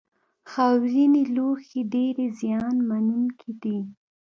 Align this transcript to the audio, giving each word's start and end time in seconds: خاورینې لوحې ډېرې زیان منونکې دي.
خاورینې 0.51 1.23
لوحې 1.35 1.81
ډېرې 1.93 2.27
زیان 2.39 2.75
منونکې 2.89 3.51
دي. 3.61 3.79